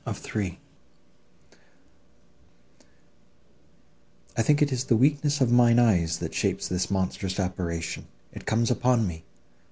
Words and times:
CHAPTER 0.03 0.39
VI 0.39 0.57
I 4.35 4.41
think 4.41 4.63
it 4.63 4.71
is 4.71 4.85
the 4.85 4.95
weakness 4.95 5.41
of 5.41 5.51
mine 5.51 5.77
eyes, 5.77 6.17
That 6.17 6.33
shapes 6.33 6.67
this 6.67 6.89
monstrous 6.89 7.39
apparition. 7.39 8.07
It 8.33 8.47
comes 8.47 8.71
upon 8.71 9.05
me! 9.05 9.25